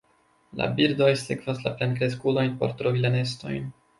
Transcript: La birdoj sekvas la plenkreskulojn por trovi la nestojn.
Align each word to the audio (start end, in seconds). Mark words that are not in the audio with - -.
La 0.59 0.67
birdoj 0.79 1.09
sekvas 1.23 1.61
la 1.67 1.75
plenkreskulojn 1.81 2.57
por 2.63 2.75
trovi 2.81 3.07
la 3.07 3.15
nestojn. 3.19 3.71